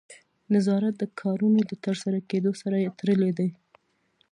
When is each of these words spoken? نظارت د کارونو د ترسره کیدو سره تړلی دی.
نظارت 0.55 0.93
د 0.99 1.03
کارونو 1.21 1.59
د 1.69 1.71
ترسره 1.83 2.19
کیدو 2.29 2.51
سره 2.61 2.77
تړلی 2.99 3.31
دی. 3.39 3.49